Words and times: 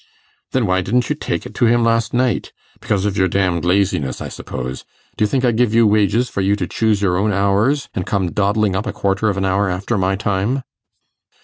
'Then 0.51 0.65
why 0.65 0.81
didn't 0.81 1.11
you 1.11 1.15
take 1.15 1.45
it 1.45 1.53
to 1.53 1.67
him 1.67 1.83
last 1.83 2.11
night? 2.11 2.51
Because 2.79 3.05
of 3.05 3.15
your 3.17 3.27
damned 3.27 3.63
laziness, 3.63 4.19
I 4.19 4.29
suppose. 4.29 4.83
Do 5.15 5.23
you 5.23 5.27
think 5.27 5.45
I 5.45 5.51
give 5.51 5.75
you 5.75 5.85
wages 5.85 6.27
for 6.27 6.41
you 6.41 6.55
to 6.55 6.65
choose 6.65 7.03
your 7.03 7.17
own 7.17 7.31
hours, 7.31 7.87
and 7.93 8.03
come 8.03 8.31
dawdling 8.31 8.75
up 8.75 8.87
a 8.87 8.93
quarter 8.93 9.29
of 9.29 9.37
an 9.37 9.45
hour 9.45 9.69
after 9.69 9.99
my 9.99 10.15
time? 10.15 10.63